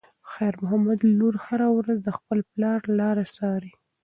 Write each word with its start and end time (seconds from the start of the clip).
د 0.23 0.27
خیر 0.31 0.53
محمد 0.61 0.99
لور 1.19 1.35
هره 1.45 1.67
ورځ 1.77 1.97
د 2.03 2.09
خپل 2.17 2.39
پلار 2.51 2.79
لاره 2.99 3.25
څاري. 3.35 3.73